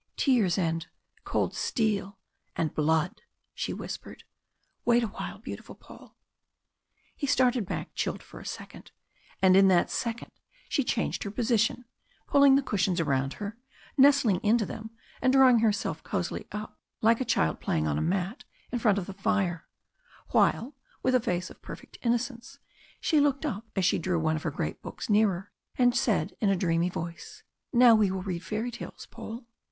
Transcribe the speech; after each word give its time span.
Tears 0.17 0.57
and 0.57 0.87
cold 1.25 1.53
steel 1.53 2.17
and 2.55 2.73
blood!" 2.73 3.21
she 3.53 3.71
whispered. 3.71 4.23
"Wait 4.83 5.03
a 5.03 5.09
while, 5.09 5.37
beautiful 5.37 5.75
Paul!" 5.75 6.17
He 7.15 7.27
started 7.27 7.67
back 7.67 7.93
chilled 7.93 8.23
for 8.23 8.39
a 8.39 8.45
second, 8.47 8.89
and 9.43 9.55
in 9.55 9.67
that 9.67 9.91
second 9.91 10.31
she 10.67 10.83
changed 10.83 11.21
her 11.21 11.29
position, 11.29 11.85
pulling 12.25 12.55
the 12.55 12.63
cushions 12.63 12.99
around 12.99 13.33
her, 13.33 13.59
nestling 13.95 14.39
into 14.41 14.65
them 14.65 14.89
and 15.21 15.31
drawing 15.31 15.59
herself 15.59 16.01
cosily 16.01 16.47
up 16.51 16.79
like 17.01 17.21
a 17.21 17.23
child 17.23 17.59
playing 17.59 17.85
on 17.85 17.99
a 17.99 18.01
mat 18.01 18.43
in 18.71 18.79
front 18.79 18.97
of 18.97 19.05
the 19.05 19.13
fire, 19.13 19.67
while 20.29 20.73
with 21.03 21.13
a 21.13 21.19
face 21.19 21.51
of 21.51 21.61
perfect 21.61 21.99
innocence 22.01 22.57
she 22.99 23.19
looked 23.19 23.45
up 23.45 23.67
as 23.75 23.85
she 23.85 23.99
drew 23.99 24.19
one 24.19 24.35
of 24.35 24.41
her 24.41 24.49
great 24.49 24.81
books 24.81 25.11
nearer, 25.11 25.51
and 25.77 25.95
said 25.95 26.35
in 26.41 26.49
a 26.49 26.55
dreamy 26.55 26.89
voice: 26.89 27.43
"Now 27.71 27.93
we 27.93 28.09
will 28.09 28.23
read 28.23 28.43
fairy 28.43 28.71
tales, 28.71 29.05
Paul." 29.05 29.45